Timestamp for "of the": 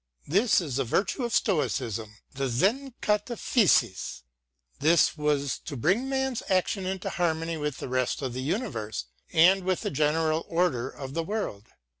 8.23-8.41, 10.89-11.23